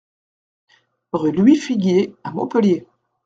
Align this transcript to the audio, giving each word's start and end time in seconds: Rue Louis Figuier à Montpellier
Rue 1.13 1.31
Louis 1.31 1.57
Figuier 1.57 2.15
à 2.23 2.31
Montpellier 2.31 2.87